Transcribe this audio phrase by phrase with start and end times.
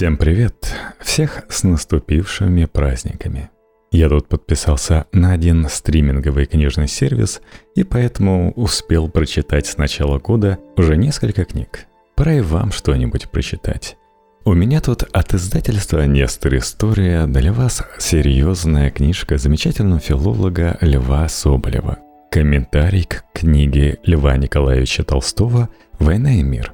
[0.00, 0.54] Всем привет!
[0.98, 3.50] Всех с наступившими праздниками!
[3.92, 7.42] Я тут подписался на один стриминговый книжный сервис
[7.74, 11.80] и поэтому успел прочитать с начала года уже несколько книг.
[12.16, 13.98] Пора и вам что-нибудь прочитать.
[14.46, 21.98] У меня тут от издательства «Нестор История» для вас серьезная книжка замечательного филолога Льва Соболева.
[22.30, 26.72] Комментарий к книге Льва Николаевича Толстого «Война и мир».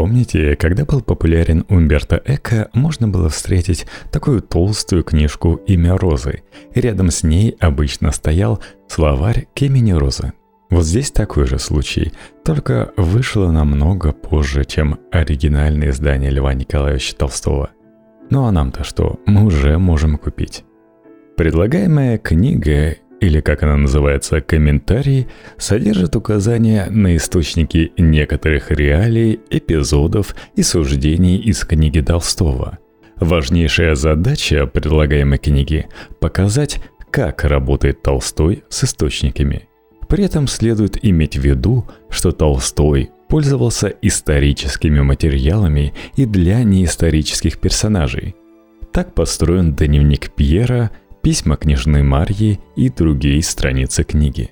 [0.00, 6.42] Помните, когда был популярен Умберто Эко, можно было встретить такую толстую книжку «Имя Розы»,
[6.74, 10.32] и рядом с ней обычно стоял словарь к имени Розы.
[10.70, 12.14] Вот здесь такой же случай,
[12.46, 17.68] только вышло намного позже, чем оригинальное издание Льва Николаевича Толстого.
[18.30, 20.64] Ну а нам-то что, мы уже можем купить.
[21.36, 30.62] Предлагаемая книга или как она называется, комментарий, содержит указания на источники некоторых реалий, эпизодов и
[30.62, 32.78] суждений из книги Толстого.
[33.16, 35.86] Важнейшая задача предлагаемой книги–
[36.20, 39.68] показать, как работает Толстой с источниками.
[40.08, 48.34] При этом следует иметь в виду, что Толстой пользовался историческими материалами и для неисторических персонажей.
[48.92, 50.90] Так построен дневник Пьера
[51.22, 54.50] письма княжны Марьи и другие страницы книги.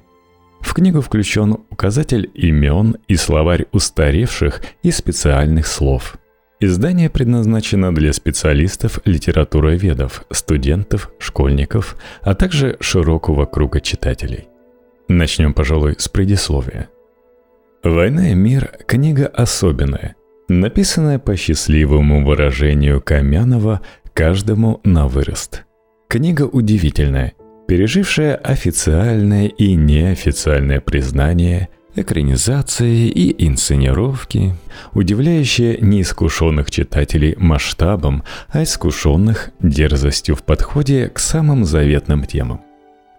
[0.60, 6.16] В книгу включен указатель имен и словарь устаревших и специальных слов.
[6.60, 14.48] Издание предназначено для специалистов литературоведов, студентов, школьников, а также широкого круга читателей.
[15.06, 16.88] Начнем, пожалуй, с предисловия.
[17.84, 20.16] «Война и мир»– книга особенная,
[20.48, 23.80] написанная по счастливому выражению Камянова
[24.12, 25.62] каждому на вырост–
[26.10, 27.34] Книга удивительная,
[27.66, 34.54] пережившая официальное и неофициальное признание, экранизации и инсценировки,
[34.94, 42.62] удивляющая неискушенных читателей масштабом, а искушенных дерзостью в подходе к самым заветным темам.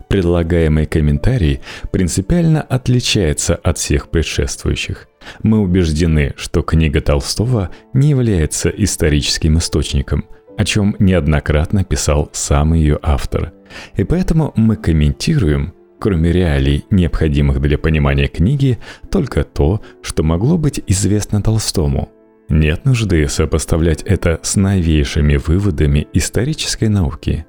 [0.08, 1.60] Предлагаемый комментарий
[1.92, 5.08] принципиально отличается от всех предшествующих.
[5.44, 10.26] Мы убеждены, что книга Толстого не является историческим источником–
[10.60, 13.54] о чем неоднократно писал сам ее автор.
[13.96, 18.78] И поэтому мы комментируем, кроме реалий, необходимых для понимания книги,
[19.10, 22.10] только то, что могло быть известно Толстому.
[22.50, 27.46] Нет нужды сопоставлять это с новейшими выводами исторической науки.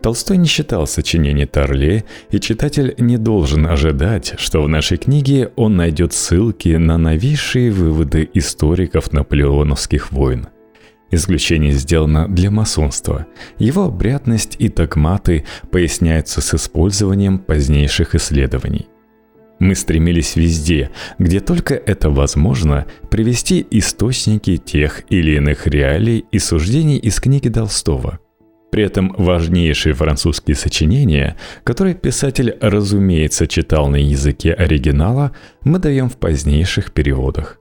[0.00, 5.76] Толстой не считал сочинение Тарле, и читатель не должен ожидать, что в нашей книге он
[5.76, 10.46] найдет ссылки на новейшие выводы историков наполеоновских войн–
[11.10, 13.26] Исключение сделано для масонства.
[13.58, 18.88] Его обрядность и догматы поясняются с использованием позднейших исследований.
[19.58, 26.98] Мы стремились везде, где только это возможно, привести источники тех или иных реалий и суждений
[26.98, 28.18] из книги Толстого.
[28.70, 36.16] При этом важнейшие французские сочинения, которые писатель, разумеется, читал на языке оригинала, мы даем в
[36.16, 37.58] позднейших переводах.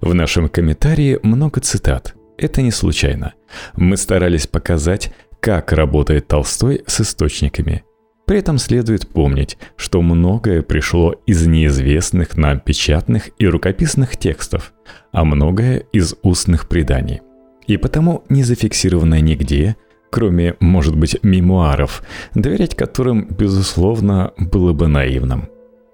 [0.00, 3.34] В нашем комментарии много цитат– это не случайно.
[3.76, 7.84] Мы старались показать, как работает Толстой с источниками.
[8.26, 14.72] При этом следует помнить, что многое пришло из неизвестных нам печатных и рукописных текстов,
[15.12, 17.20] а многое из устных преданий.
[17.68, 19.76] И потому не зафиксированное нигде,
[20.10, 22.02] кроме, может быть, мемуаров,
[22.34, 25.48] доверять которым, безусловно, было бы наивным.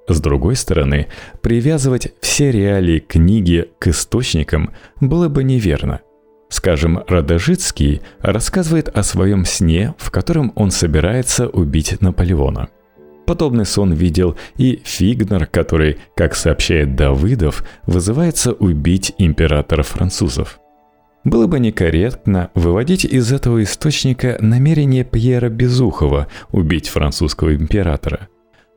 [0.08, 1.08] С другой стороны,
[1.42, 4.70] привязывать все реалии книги к источникам
[5.00, 6.00] было бы неверно–
[6.52, 12.68] Скажем, Радожицкий рассказывает о своем сне, в котором он собирается убить Наполеона.
[13.24, 20.60] Подобный сон видел и Фигнер, который, как сообщает Давыдов, вызывается убить императора французов.
[21.24, 28.28] Было бы некорректно выводить из этого источника намерение Пьера Безухова убить французского императора.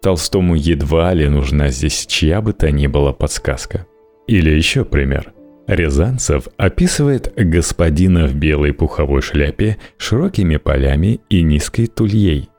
[0.01, 3.85] Толстому едва ли нужна здесь чья бы то ни была подсказка.
[4.27, 5.33] Или еще пример.
[5.67, 12.49] Рязанцев описывает господина в белой пуховой шляпе, широкими полями и низкой тульей.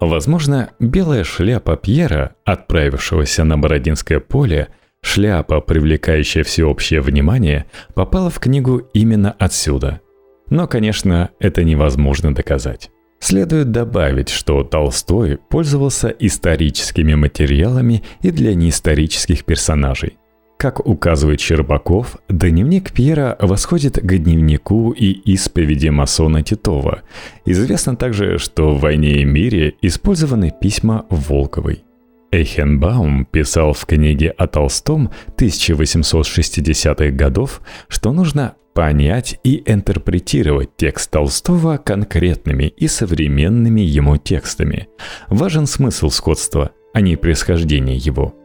[0.00, 4.68] Возможно, белая шляпа Пьера, отправившегося на Бородинское поле,
[5.00, 10.00] шляпа, привлекающая всеобщее внимание, попала в книгу именно отсюда.
[10.48, 12.90] Но, конечно, это невозможно доказать.
[13.20, 20.18] Следует добавить, что Толстой пользовался историческими материалами и для неисторических персонажей.
[20.62, 27.02] Как указывает Щербаков, дневник Пьера восходит к дневнику и исповеди масона Титова.
[27.44, 31.82] Известно также, что в «Войне и мире» использованы письма Волковой.
[32.30, 41.76] Эйхенбаум писал в книге о Толстом 1860-х годов, что нужно понять и интерпретировать текст Толстого
[41.78, 44.86] конкретными и современными ему текстами.
[45.26, 48.36] Важен смысл сходства, а не происхождение его.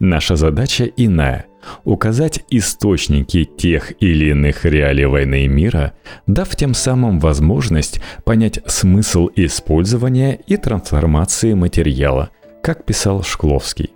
[0.00, 1.46] Наша задача иная–
[1.84, 5.94] указать источники тех или иных реалий войны и мира,
[6.26, 12.30] дав тем самым возможность понять смысл использования и трансформации материала–
[12.64, 13.90] как писал Шкловский.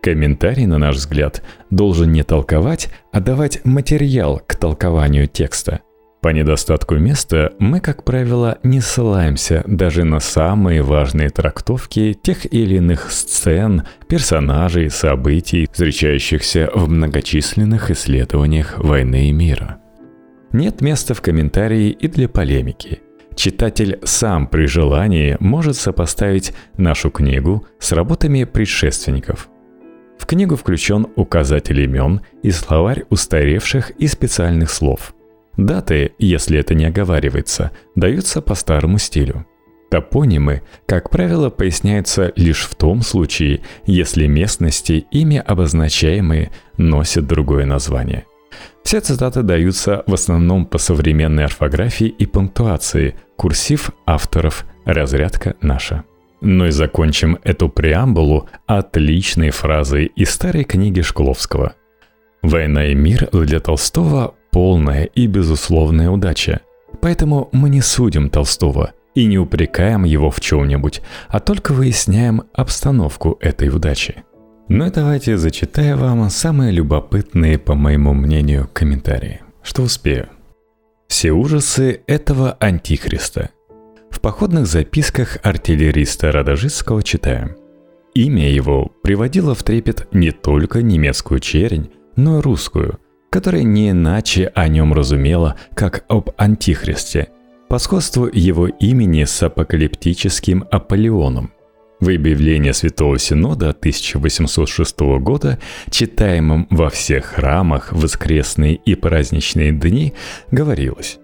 [0.00, 5.80] Комментарий, на наш взгляд, должен не толковать, а давать материал к толкованию текста.
[6.22, 12.76] По недостатку места мы, как правило, не ссылаемся даже на самые важные трактовки тех или
[12.76, 19.78] иных сцен, персонажей, событий, встречающихся в многочисленных исследованиях войны и мира.
[20.52, 23.00] Нет места в комментарии и для полемики–
[23.34, 29.48] Читатель сам при желании может сопоставить нашу книгу с работами предшественников.
[30.18, 35.14] В книгу включен указатель имен и словарь устаревших и специальных слов.
[35.56, 39.46] Даты, если это не оговаривается, даются по старому стилю.
[39.90, 48.24] Топонимы, как правило, поясняются лишь в том случае, если местности, ими обозначаемые, носят другое название.
[48.82, 56.04] Все цитаты даются в основном по современной орфографии и пунктуации, курсив авторов, разрядка наша.
[56.40, 61.74] Ну и закончим эту преамбулу отличной фразой из старой книги Шкловского.
[62.40, 66.60] «Война и мир для Толстого– полная и безусловная удача.
[67.00, 73.38] Поэтому мы не судим Толстого и не упрекаем его в чем-нибудь, а только выясняем обстановку
[73.40, 74.22] этой удачи».
[74.68, 79.42] Ну и давайте зачитаю вам самые любопытные, по моему мнению, комментарии.
[79.62, 80.28] Что успею.
[81.08, 83.50] Все ужасы этого антихриста.
[84.10, 87.56] В походных записках артиллериста Радожицкого читаем.
[88.14, 92.98] Имя его приводило в трепет не только немецкую чернь, но и русскую,
[93.32, 97.28] которая не иначе о нем разумела, как об антихристе,
[97.70, 101.50] по сходству его имени с апокалиптическим Аполеоном–
[102.00, 110.12] в объявлении Святого Синода 1806 года, читаемом во всех храмах в воскресные и праздничные дни,
[110.50, 111.20] говорилось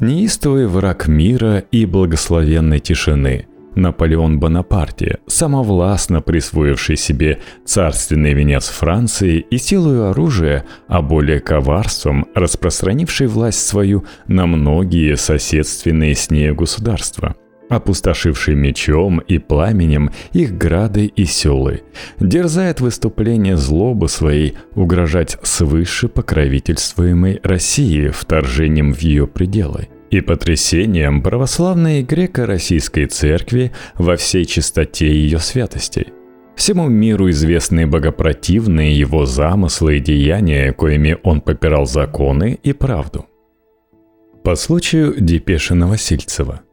[0.00, 9.58] «Неистовый враг мира и благословенной тишины– Наполеон Бонапарте, самовластно присвоивший себе царственный венец Франции и
[9.58, 17.36] силою оружия, а более коварством распространивший власть свою на многие соседственные с ней государства–
[17.72, 21.82] опустошивший мечом и пламенем их грады и селы,
[22.20, 32.02] дерзает выступление злобы своей угрожать свыше покровительствуемой России вторжением в ее пределы и потрясением православной
[32.02, 36.08] греко-российской церкви во всей чистоте ее святостей.
[36.54, 43.24] Всему миру известны богопротивные его замыслы и деяния, коими он попирал законы и правду.
[44.44, 46.60] По случаю депеши Новосильцева–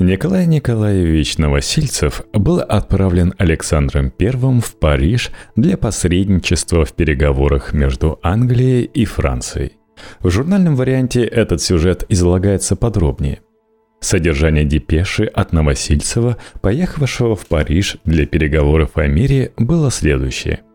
[0.00, 8.84] Николай Николаевич Новосильцев был отправлен Александром I в Париж для посредничества в переговорах между Англией
[8.84, 9.77] и Францией.
[10.20, 13.40] В журнальном варианте этот сюжет излагается подробнее.
[14.00, 20.60] Содержание депеши от Новосильцева, поехавшего в Париж для переговоров о мире, было следующее–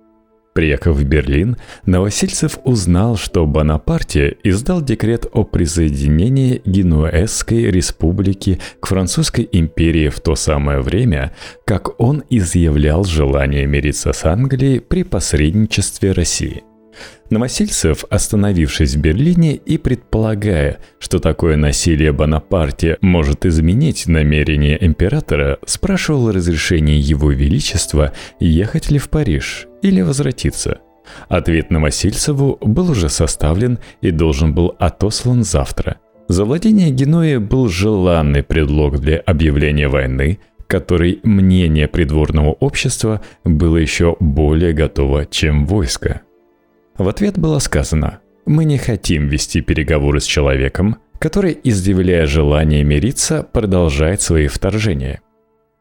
[0.54, 9.50] Приехав в Берлин, Новосельцев узнал, что Бонапарте издал декрет о присоединении Генуэзской республики к Французской
[9.52, 11.34] империи в то самое время,
[11.66, 16.64] как он изъявлял желание мириться с Англией при посредничестве России–
[17.30, 26.32] Новосельцев, остановившись в Берлине и предполагая, что такое насилие Бонапарте может изменить намерение императора, спрашивал
[26.32, 30.80] разрешение его величества ехать ли в Париж или возвратиться.
[31.28, 35.98] Ответ Новосельцеву был уже составлен и должен был отослан завтра.
[36.28, 44.16] За владение Генуи был желанный предлог для объявления войны, который мнение придворного общества было еще
[44.20, 46.22] более готово, чем войско.
[46.98, 53.44] В ответ было сказано, мы не хотим вести переговоры с человеком, который, изъявляя желание мириться,
[53.44, 55.22] продолжает свои вторжения.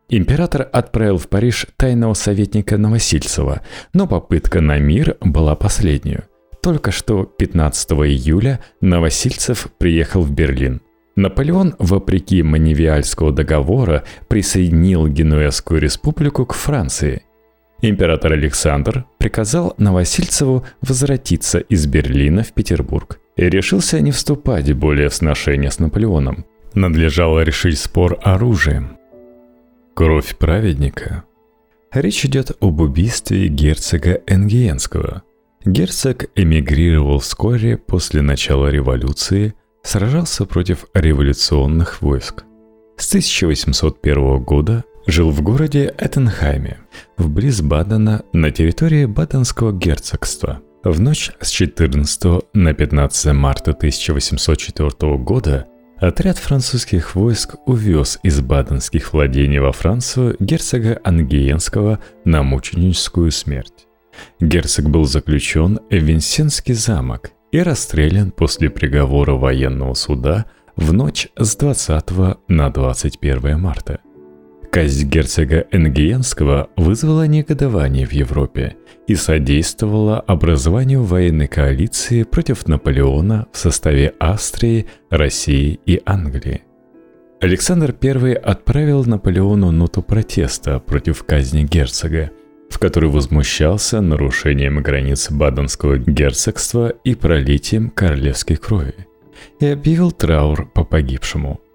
[0.08, 6.24] Император отправил в Париж тайного советника Новосильцева, но попытка на мир была последнюю.
[6.62, 10.80] Только что 15 июля Новосильцев приехал в Берлин.
[11.16, 17.24] Наполеон, вопреки Маневиальского договора, присоединил Генуэзскую республику к Франции–
[17.84, 25.14] Император Александр приказал Новосильцеву возвратиться из Берлина в Петербург и решился не вступать более в
[25.14, 26.46] сношения с Наполеоном.
[26.74, 28.98] Надлежало решить спор оружием.
[29.94, 31.24] Кровь праведника.
[31.92, 35.24] Речь идет об убийстве герцога Энгиенского.
[35.64, 42.44] Герцог эмигрировал вскоре после начала революции, сражался против революционных войск.
[42.96, 46.78] С 1801 года жил в городе Эттенхайме,
[47.16, 50.60] вблиз Бадена на территории Баденского герцогства.
[50.84, 55.66] В ночь с 14 на 15 марта 1804 года
[55.98, 63.86] отряд французских войск увез из баденских владений во Францию герцога Ангиенского на мученическую смерть.
[64.40, 71.56] Герцог был заключен в Винсентский замок и расстрелян после приговора военного суда в ночь с
[71.56, 72.10] 20
[72.48, 74.00] на 21 марта–
[74.72, 78.76] Казнь герцога Энгиенского вызвала негодование в Европе
[79.06, 86.62] и содействовала образованию военной коалиции против Наполеона в составе Австрии, России и Англии.
[87.42, 92.30] Александр I отправил Наполеону ноту протеста против казни герцога,
[92.70, 99.06] в которой возмущался нарушением границ Баденского герцогства и пролитием королевской крови,
[99.60, 101.60] и объявил траур по погибшему–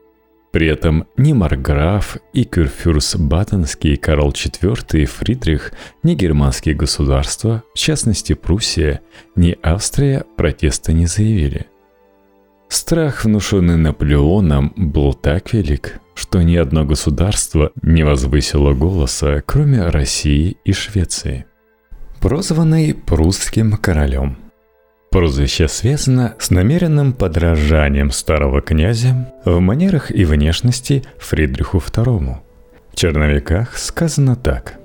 [0.51, 5.73] при этом ни Марграф и Кюрфюрс Баттенский, Карл IV и Фридрих,
[6.03, 9.01] ни германские государства, в частности Пруссия,
[9.35, 11.67] ни Австрия протеста не заявили.
[12.69, 20.57] Страх, внушенный Наполеоном, был так велик, что ни одно государство не возвысило голоса, кроме России
[20.65, 21.45] и Швеции.
[22.19, 24.37] Прозванный прусским королем–
[25.17, 32.36] Прозвище связано с намеренным подражанием старого князя в манерах и внешности Фридриху II.
[32.91, 34.75] В черновиках сказано так.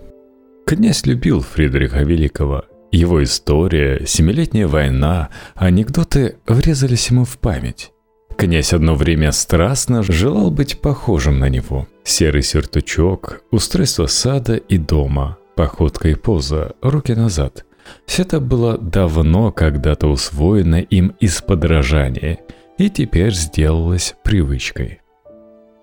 [0.64, 2.64] Князь любил Фридриха Великого.
[2.90, 7.92] Его история, семилетняя война, анекдоты врезались ему в память.
[8.34, 11.88] Князь одно время страстно желал быть похожим на него.
[12.04, 17.66] Серый сюртучок, устройство сада и дома, походка и поза, руки назад–
[18.06, 22.38] все это было давно когда-то усвоено им из подражания
[22.78, 25.00] и теперь сделалось привычкой.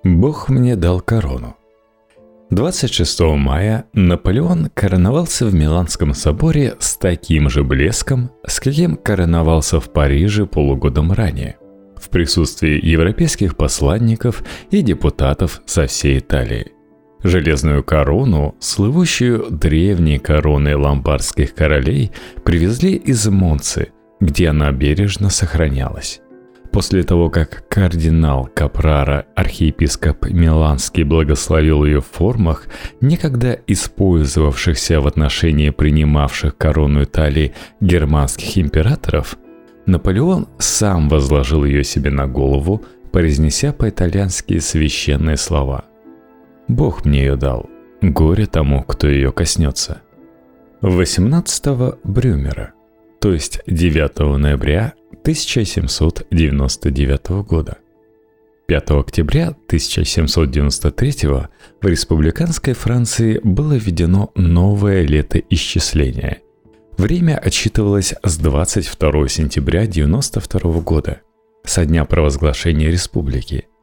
[0.03, 1.55] Бог мне дал корону.
[2.49, 9.91] 26 мая Наполеон короновался в Миланском соборе с таким же блеском, с каким короновался в
[9.93, 11.57] Париже полугодом ранее,
[11.95, 16.71] в присутствии европейских посланников и депутатов со всей Италии–
[17.23, 22.11] Железную корону, слывущую древней короной ломбардских королей,
[22.45, 23.89] привезли из Монцы,
[24.21, 26.21] где она бережно сохранялась.
[26.71, 32.67] После того, как кардинал Капрара, архиепископ Миланский, благословил ее в формах,
[33.01, 39.35] некогда использовавшихся в отношении принимавших корону Италии германских императоров,
[39.85, 45.85] Наполеон сам возложил ее себе на голову, произнеся по-итальянски священные слова–
[46.69, 47.69] Бог мне ее дал.
[48.01, 50.01] Горе тому, кто ее коснется.
[50.81, 52.71] 18 Брюмера,
[53.19, 57.79] то есть 9 ноября 1799 года.
[58.67, 61.13] 5 октября 1793
[61.81, 66.43] в республиканской Франции было введено новое летоисчисление.
[66.97, 71.21] Время отсчитывалось с 22 сентября 1992 года,
[71.65, 73.65] со дня провозглашения республики–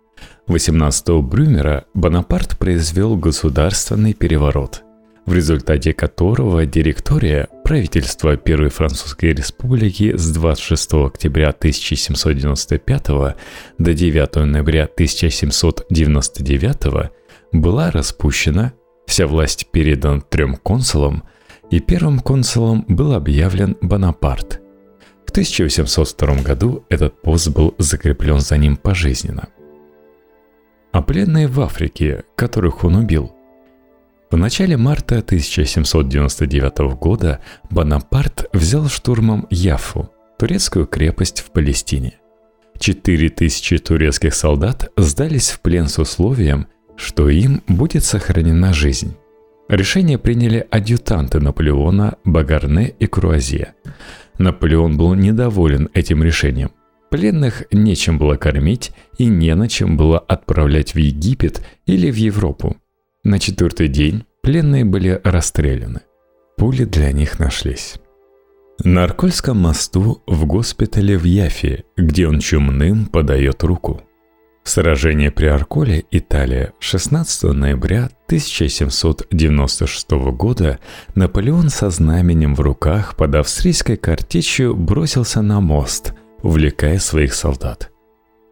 [0.48, 4.84] 18 Брюмера Бонапарт произвел государственный переворот,
[5.26, 13.06] в результате которого директория правительства Первой Французской Республики с 26 октября 1795
[13.78, 17.10] до 9 ноября 1799
[17.50, 18.72] была распущена,
[19.06, 21.24] вся власть передана трем консулам,
[21.72, 24.60] и первым консулом был объявлен Бонапарт.
[25.26, 29.48] В 1802 году этот пост был закреплен за ним пожизненно
[30.96, 33.30] а пленные в Африке, которых он убил.
[34.30, 42.14] В начале марта 1799 года Бонапарт взял штурмом Яфу, турецкую крепость в Палестине.
[42.78, 49.18] Четыре тысячи турецких солдат сдались в плен с условием, что им будет сохранена жизнь.
[49.68, 53.74] Решение приняли адъютанты Наполеона Багарне и Круазье.
[54.38, 56.70] Наполеон был недоволен этим решением–
[57.10, 62.76] Пленных нечем было кормить и не на чем было отправлять в Египет или в Европу.
[63.22, 66.00] На четвертый день пленные были расстреляны.
[66.56, 67.96] Пули для них нашлись.
[68.82, 74.02] На Аркольском мосту в госпитале в Яфе, где он чумным подает руку.
[74.64, 80.80] Сражение при Арколе, Италия, 16 ноября 1796 года
[81.14, 86.12] Наполеон со знаменем в руках под австрийской картечью бросился на мост–
[86.46, 87.90] увлекая своих солдат.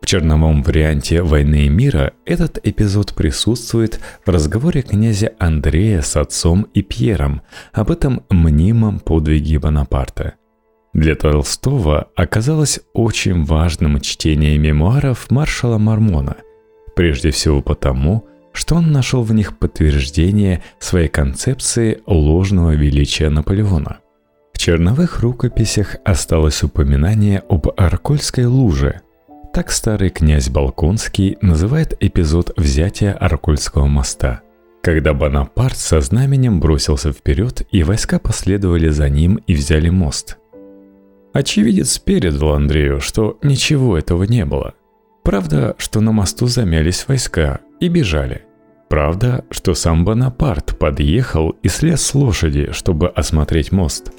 [0.02, 6.66] В черновом варианте «Войны и мира» этот эпизод присутствует в разговоре князя Андрея с отцом
[6.74, 7.40] и Пьером
[7.72, 10.34] об этом мнимом подвиге Бонапарта.
[10.92, 16.36] Для Толстого оказалось очень важным чтение мемуаров маршала Мармона,
[16.94, 24.00] прежде всего потому, что он нашел в них подтверждение своей концепции ложного величия Наполеона.
[24.64, 29.02] Черновых рукописях осталось упоминание об Аркольской луже.
[29.52, 34.40] Так старый князь Балконский называет эпизод взятия Аркольского моста,
[34.82, 40.38] когда Бонапарт со знаменем бросился вперед, и войска последовали за ним и взяли мост.
[41.34, 44.72] Очевидец передал Андрею, что ничего этого не было.
[45.24, 48.44] Правда, что на мосту замялись войска и бежали–
[48.88, 54.12] Правда, что сам Бонапарт подъехал и слез с лошади, чтобы осмотреть мост.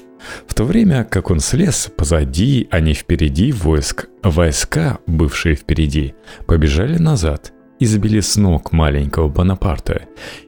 [0.46, 6.14] В то время, как он слез позади, а не впереди войск, войска, бывшие впереди,
[6.46, 10.02] побежали назад и сбили с ног маленького Бонапарта.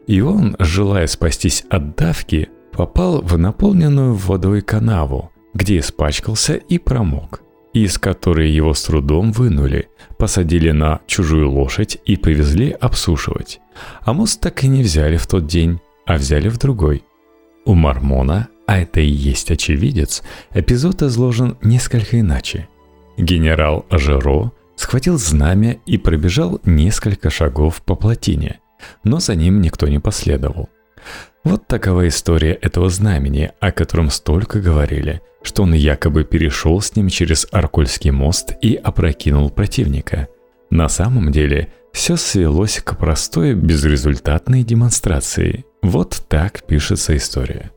[0.07, 7.43] И он, желая спастись от давки, попал в наполненную водой канаву, где испачкался и промок–
[7.73, 13.61] из которой его с трудом вынули, посадили на чужую лошадь и повезли обсушивать.
[14.03, 17.05] А мост так и не взяли в тот день, а взяли в другой.
[17.65, 20.23] У Мармона, а это и есть очевидец,
[20.53, 22.69] эпизод изложен несколько иначе.
[23.17, 28.61] Генерал Ажеро схватил знамя и пробежал несколько шагов по плотине,
[29.05, 30.69] но за ним никто не последовал.
[31.45, 37.09] Вот такова история этого знамени, о котором столько говорили, что он якобы перешел с ним
[37.09, 40.29] через Аркольский мост и опрокинул противника.
[40.69, 45.65] На самом деле, все свелось к простой безрезультатной демонстрации.
[45.81, 47.71] Вот так пишется история.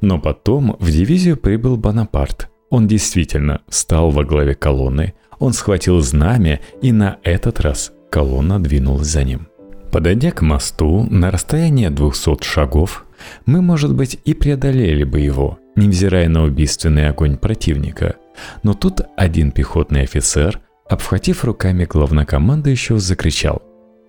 [0.00, 2.48] Но потом в дивизию прибыл Бонапарт.
[2.70, 9.08] Он действительно встал во главе колонны, он схватил знамя, и на этот раз колонна двинулась
[9.08, 9.48] за ним.
[9.92, 13.04] Подойдя к мосту на расстояние 200 шагов,
[13.46, 18.16] мы, может быть, и преодолели бы его, невзирая на убийственный огонь противника.
[18.62, 23.62] Но тут один пехотный офицер, обхватив руками главнокомандующего, закричал.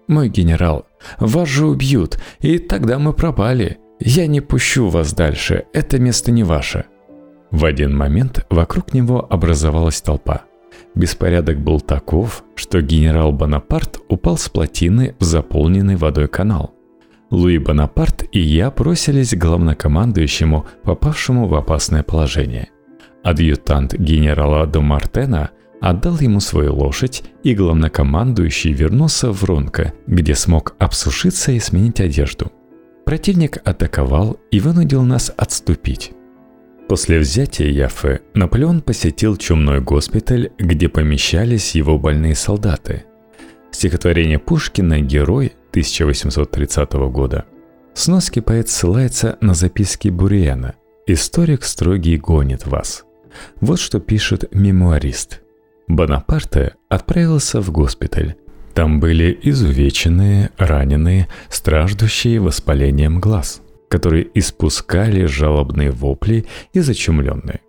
[0.07, 0.85] «Мой генерал,
[1.19, 3.77] вас же убьют, и тогда мы пропали.
[3.99, 6.85] Я не пущу вас дальше, это место не ваше».
[7.51, 10.43] В один момент вокруг него образовалась толпа.
[10.95, 16.73] Беспорядок был таков, что генерал Бонапарт упал с плотины в заполненный водой канал.
[17.29, 22.69] Луи Бонапарт и я бросились к главнокомандующему, попавшему в опасное положение.
[23.23, 25.49] Адъютант генерала де Мартена
[25.81, 32.51] отдал ему свою лошадь, и главнокомандующий вернулся в Ронко, где смог обсушиться и сменить одежду.
[33.07, 36.11] Противник атаковал и вынудил нас отступить.
[36.89, 43.05] После взятия Яфы Наполеон посетил чумной госпиталь, где помещались его больные солдаты.
[43.71, 47.45] Стихотворение Пушкина «Герой» 1830 года.
[47.93, 53.05] Сноски поэт ссылается на записки Буриена «Историк строгий гонит вас».
[53.61, 55.43] Вот что пишет мемуарист.
[55.87, 58.35] Бонапарте отправился в госпиталь.
[58.77, 67.61] Там были изувеченные, раненые, страждущие воспалением глаз, которые испускали жалобные вопли и зачумленные.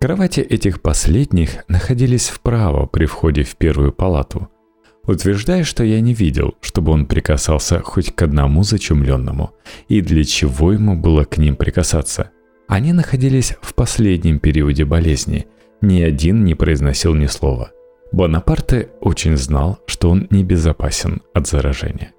[0.00, 4.48] Кровати этих последних находились вправо при входе в первую палату–
[5.06, 9.52] утверждая, что я не видел, чтобы он прикасался хоть к одному зачумленному,
[9.86, 12.32] и для чего ему было к ним прикасаться.
[12.66, 15.46] Они находились в последнем периоде болезни,
[15.80, 17.70] ни один не произносил ни слова.
[18.12, 22.12] Бонапарте очень знал, что он небезопасен от заражения.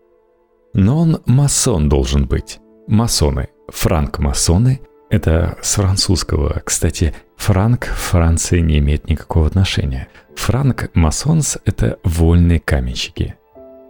[0.74, 2.60] Но он масон должен быть.
[2.88, 4.80] Масоны, франк-масоны
[5.12, 6.62] это с французского.
[6.64, 10.08] Кстати, франк в Франции не имеет никакого отношения.
[10.36, 13.36] Франк-масонс– это вольные каменщики.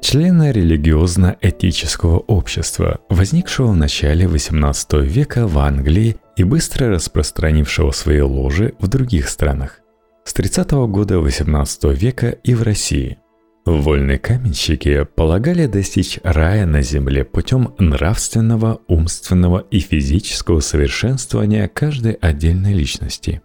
[0.02, 8.74] Члены религиозно-этического общества, возникшего в начале XVIII века в Англии и быстро распространившего свои ложи
[8.80, 9.81] в других странах.
[10.24, 13.18] С 30 -го года XVIII века и в России–
[13.66, 22.74] Вольные каменщики полагали достичь рая на земле путем нравственного, умственного и физического совершенствования каждой отдельной
[22.74, 23.42] личности.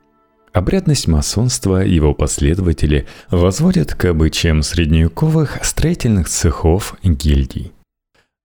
[0.54, 7.72] Обрядность масонства его последователи возводят к обычаям средневековых строительных цехов гильдий.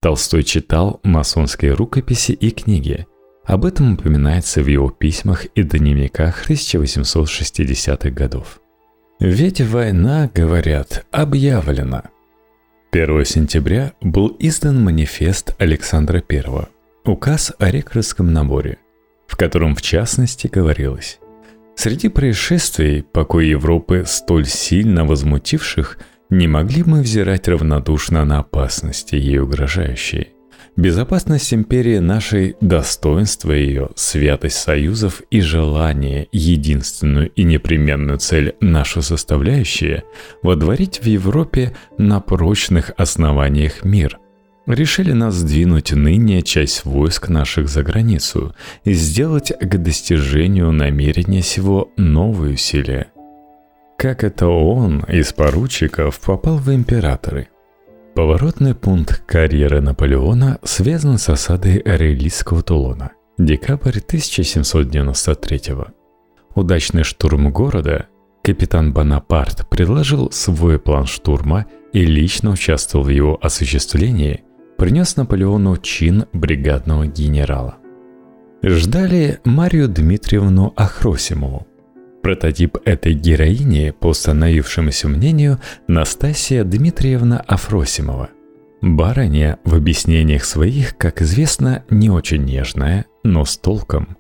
[0.02, 3.08] Толстой читал масонские рукописи и книги.
[3.46, 8.62] Об этом упоминается в его письмах и дневниках 1860-х годов.
[9.20, 12.04] Ведь война, говорят, объявлена.
[12.92, 16.44] 1 сентября был издан манифест Александра I,
[17.06, 18.78] указ о рекрутском наборе,
[19.28, 21.20] в котором в частности говорилось
[21.76, 25.98] Среди происшествий, покой Европы столь сильно возмутивших,
[26.30, 30.30] Не могли мы взирать равнодушно на опасности ей угрожающие.
[30.78, 40.04] Безопасность империи нашей, достоинство ее, святость союзов и желание, единственную и непременную цель нашу составляющие,
[40.42, 44.18] водворить в Европе на прочных основаниях мир.
[44.66, 48.56] Решили нас сдвинуть ныне часть войск наших за границу
[48.86, 53.08] и сделать к достижению намерения сего новые усилия.
[53.98, 57.50] Как это он из поручиков попал в императоры–
[58.16, 63.12] Поворотный пункт карьеры Наполеона связан с осадой Орелийского Тулона.
[63.38, 65.76] Декабрь 1793
[66.54, 68.08] Удачный штурм города
[68.44, 74.44] капитан Бонапарт предложил свой план штурма и лично участвовал в его осуществлении,
[74.78, 77.78] принес Наполеону чин бригадного генерала.
[78.62, 81.66] Ждали Марию Дмитриевну Ахросимову,
[82.22, 88.30] Прототип этой героини, по установившемуся мнению, Настасия Дмитриевна Афросимова.
[88.82, 94.18] Барыня в объяснениях своих, как известно, не очень нежная, но с толком.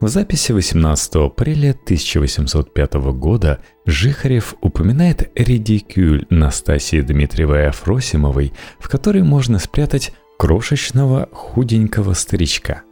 [0.00, 9.58] В записи 18 апреля 1805 года Жихарев упоминает редикюль Настасии Дмитриевой Афросимовой, в которой можно
[9.58, 12.82] спрятать крошечного худенького старичка–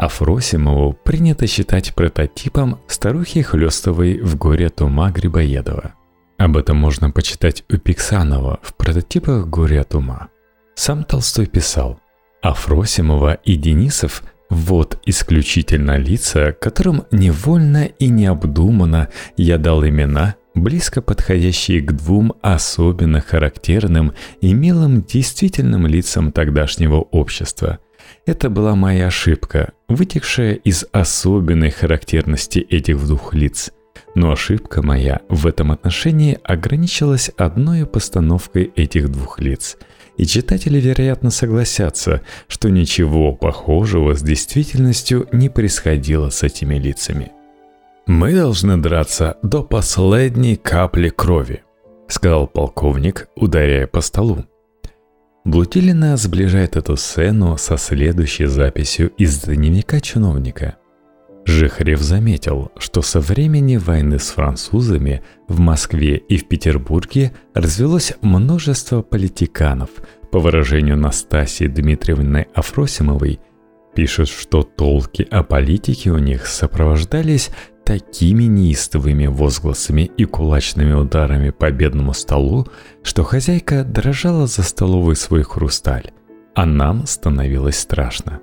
[0.00, 5.92] Афросимову принято считать прототипом старухи Хлестовой в горе от ума Грибоедова.
[6.38, 10.28] Об этом можно почитать у Пиксанова в прототипах «Горе от ума».
[10.74, 12.00] Сам Толстой писал,
[12.40, 21.82] Афросимова и Денисов– вот исключительно лица, которым невольно и необдуманно я дал имена, близко подходящие
[21.82, 27.80] к двум особенно характерным и милым действительным лицам тогдашнего общества–
[28.26, 33.72] это была моя ошибка, вытекшая из особенной характерности этих двух лиц.
[34.14, 39.76] Но ошибка моя в этом отношении ограничилась одной постановкой этих двух лиц.
[40.16, 47.32] И читатели, вероятно, согласятся, что ничего похожего с действительностью не происходило с этими лицами.
[48.06, 51.62] «Мы должны драться до последней капли крови»,—
[52.08, 54.44] сказал полковник, ударяя по столу.
[55.44, 60.76] Блутилина сближает эту сцену со следующей записью из дневника чиновника.
[61.46, 69.00] Жихарев заметил, что со времени войны с французами в Москве и в Петербурге развелось множество
[69.00, 69.88] политиканов.
[70.30, 73.40] По выражению Настасии Дмитриевны Афросимовой,
[73.94, 77.50] пишут, что толки о политике у них сопровождались
[77.84, 82.66] такими неистовыми возгласами и кулачными ударами по бедному столу,
[83.02, 86.12] что хозяйка дрожала за столовой свой хрусталь,
[86.54, 88.40] а нам становилось страшно.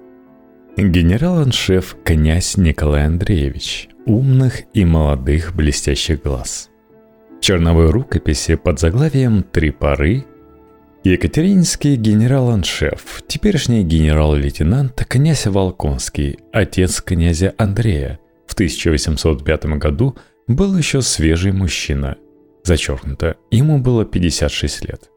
[0.75, 6.69] Генерал-аншеф князь Николай Андреевич, умных и молодых блестящих глаз.
[7.41, 10.25] Черновой рукописи под заглавием «Три поры»
[11.03, 20.15] Екатерининский генерал-аншеф, теперешний генерал-лейтенант князь Волконский, отец князя Андрея– в 1805 году
[20.47, 22.17] был еще свежий мужчина.
[22.63, 25.09] Зачеркнуто, ему было 56 лет.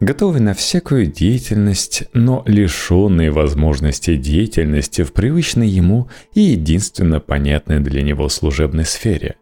[0.00, 8.02] Готовый на всякую деятельность, но лишенный возможности деятельности в привычной ему и единственно понятной для
[8.02, 9.36] него служебной сфере.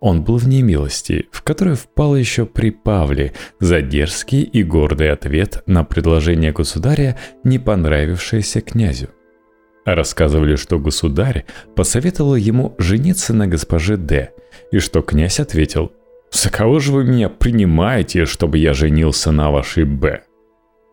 [0.00, 5.62] Он был в немилости, в которую впал еще при Павле за дерзкий и гордый ответ
[5.66, 9.08] на предложение государя, не понравившееся князю.
[9.86, 11.46] Рассказывали, что государь
[11.76, 14.32] посоветовал ему жениться на госпоже Д,
[14.72, 15.92] и что князь ответил
[16.32, 20.22] «За кого же вы меня принимаете, чтобы я женился на вашей Б?»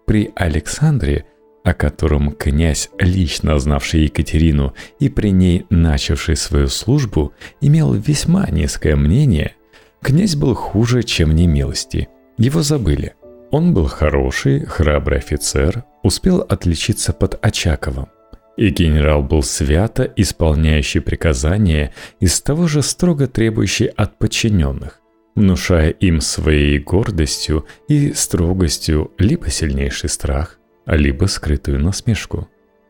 [0.06, 1.25] При Александре,
[1.63, 8.95] о котором князь, лично знавший Екатерину и при ней начавший свою службу, имел весьма низкое
[8.95, 9.56] мнение,
[10.03, 12.10] князь был хуже, чем немилости.
[12.38, 13.15] Его забыли.
[13.49, 18.08] Он был хороший, храбрый офицер, успел отличиться под Очаковым.
[18.55, 24.99] И генерал был свято исполняющий приказания из того же строго требующий от подчиненных,
[25.35, 32.47] внушая им своей гордостью и строгостью либо сильнейший страх, либо скрытую насмешку.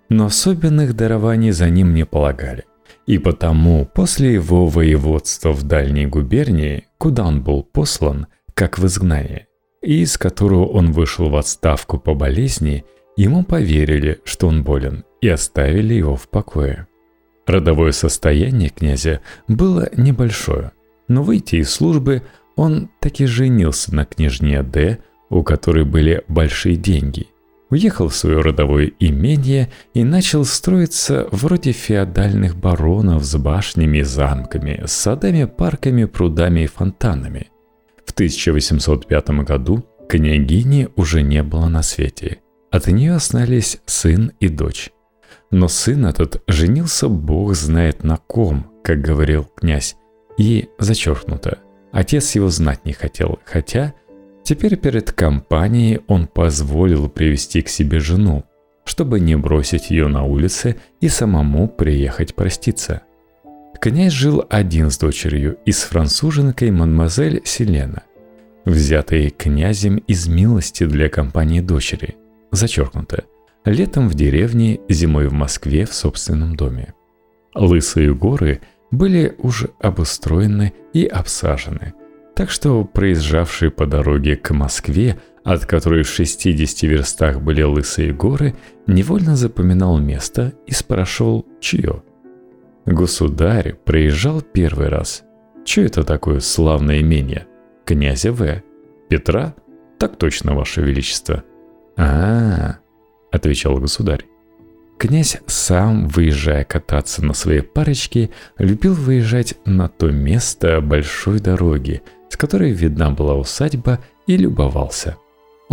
[0.10, 2.66] Но особенных дарований за ним не полагали.
[3.08, 9.48] И потому после его воеводства в дальней губернии, куда он был послан, как в изгнание,
[9.82, 12.86] и из которого он вышел в отставку по болезни,
[13.18, 16.86] ему поверили, что он болен, и оставили его в покое.
[17.48, 20.74] Родовое состояние князя было небольшое,
[21.08, 22.24] но выйти из службы
[22.58, 27.28] он таки женился на княжне Д, у которой были большие деньги.
[27.70, 34.84] Уехал в свое родовое имение и начал строиться вроде феодальных баронов с башнями и замками,
[34.86, 37.48] с садами, парками, прудами и фонтанами.
[38.06, 42.40] В 1805 году княгини уже не было на свете.
[42.72, 44.92] От нее остались сын и дочь.
[45.54, 49.96] Но сын этот женился бог знает на ком, как говорил князь,
[50.36, 51.60] и зачеркнуто.
[51.92, 53.94] Отец его знать не хотел, хотя
[54.42, 58.46] теперь перед компанией он позволил привести к себе жену,
[58.84, 63.04] чтобы не бросить ее на улице и самому приехать проститься.
[63.80, 68.02] Князь жил один с дочерью и с француженкой мадемуазель Селена,
[68.66, 72.16] взятой князем из милости для компании дочери,
[72.52, 73.26] зачеркнуто,
[73.66, 76.94] летом в деревне, зимой в Москве в собственном доме.
[77.56, 81.94] Лысые горы были уже обустроены и обсажены,
[82.36, 88.56] так что проезжавший по дороге к Москве– от которой в 60 верстах были лысые горы,
[88.88, 92.04] невольно запоминал место и спрашивал, чье.
[92.86, 95.24] Государь проезжал первый раз.
[95.66, 97.48] Че это такое славное имение?
[97.86, 98.64] Князя В.
[99.10, 99.54] Петра?
[100.00, 101.44] Так точно, Ваше Величество.
[101.96, 102.76] а, -а, -а
[103.34, 104.26] отвечал государь.
[104.98, 112.38] Князь сам, выезжая кататься на своей парочке, любил выезжать на то место большой дороги, с
[112.38, 115.18] которой видна была усадьба, и любовался–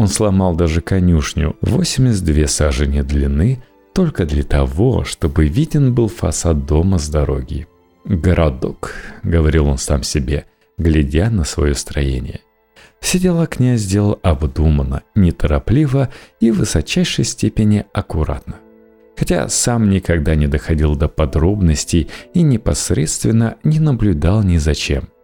[0.00, 6.98] он сломал даже конюшню 82 сажени длины только для того, чтобы виден был фасад дома
[6.98, 7.66] с дороги.
[8.04, 10.46] «Городок»,— говорил он сам себе,
[10.78, 12.40] глядя на свое строение.
[13.00, 18.56] Все дела князь сделал обдуманно, неторопливо и в высочайшей степени аккуратно.
[19.16, 25.08] Хотя сам никогда не доходил до подробностей и непосредственно не наблюдал ни за чем–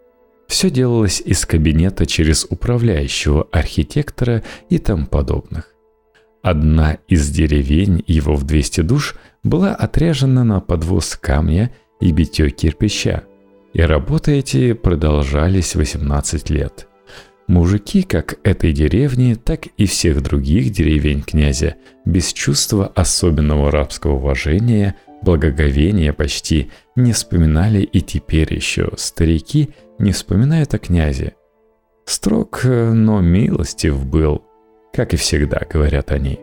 [0.47, 5.75] все делалось из кабинета через управляющего архитектора и тому подобных.
[6.43, 13.25] Одна из деревень его в 200 душ была отряжена на подвоз камня и битье кирпича,
[13.73, 16.87] и работы эти продолжались 18 лет.
[17.49, 24.97] Мужики как этой деревни, так и всех других деревень князя, без чувства особенного рабского уважения,
[25.23, 31.35] благоговения почти, не вспоминали и теперь еще старики– не вспоминает о князе.
[32.05, 34.45] Строг, но милостив был,
[34.93, 36.41] как и всегда, говорят они.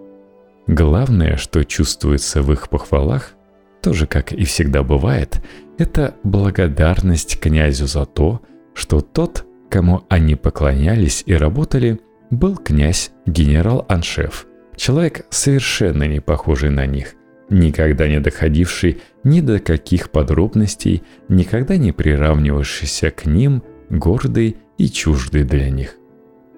[0.67, 3.33] Главное, что чувствуется в их похвалах,
[3.81, 5.41] тоже как и всегда бывает,
[5.77, 8.41] это благодарность князю за то,
[8.73, 16.85] что тот, кому они поклонялись и работали, был князь генерал-аншеф, человек совершенно не похожий на
[16.85, 17.15] них,
[17.49, 25.43] никогда не доходивший ни до каких подробностей, никогда не приравнивавшийся к ним, гордый и чуждый
[25.43, 25.95] для них.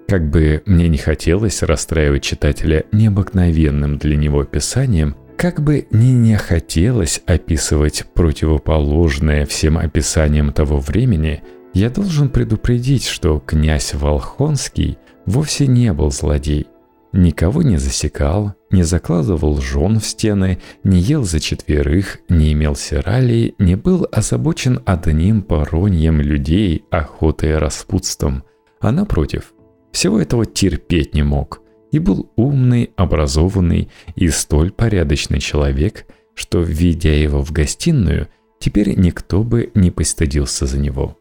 [0.06, 6.36] Как бы мне не хотелось расстраивать читателя необыкновенным для него описанием, как бы ни не
[6.36, 11.42] хотелось описывать противоположное всем описаниям того времени,
[11.76, 16.66] я должен предупредить, что князь Волхонский вовсе не был злодей–
[17.16, 23.54] Никого не засекал, не закладывал жен в стены, не ел за четверых, не имел сиралей,
[23.58, 28.44] не был озабочен одним пороньем людей, охотой и распутством,
[28.80, 29.54] а напротив,
[29.92, 37.14] всего этого терпеть не мог и был умный, образованный и столь порядочный человек, что, видя
[37.14, 41.16] его в гостиную, теперь никто бы не постыдился за него.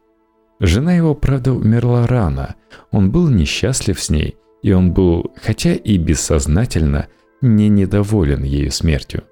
[0.60, 2.56] Жена его, правда, умерла рано,
[2.92, 7.08] он был несчастлив с ней– и он был, хотя и бессознательно,
[7.40, 9.24] не недоволен ею смертью,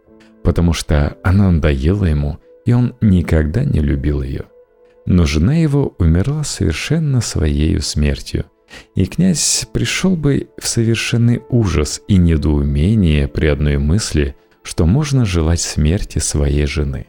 [0.44, 4.44] потому что она надоела ему, и он никогда не любил ее.
[5.08, 8.46] Но жена его умерла совершенно своею смертью,
[8.94, 15.62] и князь пришел бы в совершенный ужас и недоумение при одной мысли, что можно желать
[15.62, 17.08] смерти своей жены.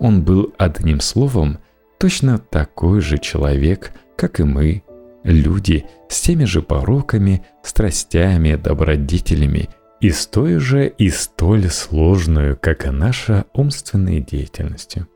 [0.00, 1.58] Он был одним словом
[2.02, 4.82] точно такой же человек, как и мы,
[5.22, 12.86] люди с теми же пороками, страстями, добродетелями и с той же и столь сложную, как
[12.86, 15.06] и наша умственной деятельностью.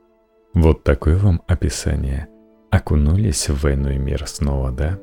[0.54, 2.28] Вот такое вам описание.
[2.70, 4.96] Окунулись в войну и мир снова, да?